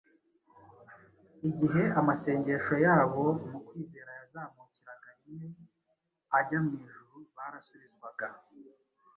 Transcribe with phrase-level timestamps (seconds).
[1.49, 5.49] Igihe amasengesho yabo mu kwizera yazamukiraga rimwe
[6.37, 8.27] ajya mu ijuru, barasubizwaga.